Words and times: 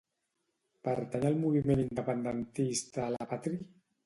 Pertany 0.87 1.27
al 1.29 1.37
moviment 1.43 1.83
independentista 1.83 3.07
la 3.19 3.31
Patri? 3.35 3.63